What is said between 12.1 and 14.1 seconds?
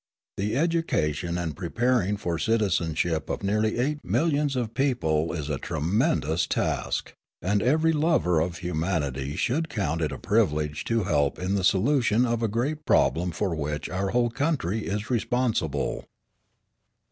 of a great problem for which our